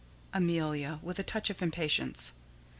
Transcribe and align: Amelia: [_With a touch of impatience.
Amelia: 0.33 0.99
[_With 1.05 1.19
a 1.19 1.23
touch 1.23 1.51
of 1.51 1.61
impatience. 1.61 2.31